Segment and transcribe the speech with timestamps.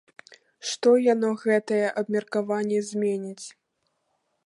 [0.69, 3.47] Што яно, гэтае абмеркаванне, зменіць?